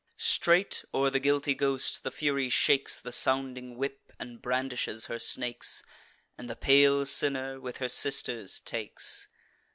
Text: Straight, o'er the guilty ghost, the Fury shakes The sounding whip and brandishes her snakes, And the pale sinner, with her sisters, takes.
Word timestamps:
Straight, 0.17 0.83
o'er 0.95 1.11
the 1.11 1.19
guilty 1.19 1.53
ghost, 1.53 2.01
the 2.01 2.09
Fury 2.09 2.49
shakes 2.49 2.99
The 2.99 3.11
sounding 3.11 3.75
whip 3.77 4.11
and 4.17 4.41
brandishes 4.41 5.05
her 5.05 5.19
snakes, 5.19 5.83
And 6.39 6.49
the 6.49 6.55
pale 6.55 7.05
sinner, 7.05 7.59
with 7.59 7.77
her 7.77 7.87
sisters, 7.87 8.59
takes. 8.61 9.27